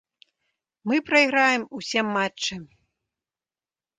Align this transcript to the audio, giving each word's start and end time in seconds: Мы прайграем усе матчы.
Мы 0.91 0.95
прайграем 1.09 1.63
усе 1.79 2.01
матчы. 2.13 2.55